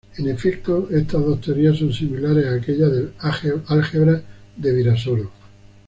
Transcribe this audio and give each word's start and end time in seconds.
En 0.17 0.27
efecto, 0.27 0.87
estas 0.89 1.23
dos 1.23 1.41
teorías 1.41 1.77
son 1.77 1.93
similares 1.93 2.47
a 2.47 2.55
aquella 2.55 2.89
del 2.89 3.13
álgebra 3.19 4.19
de 4.57 4.71
Virasoro. 4.71 5.29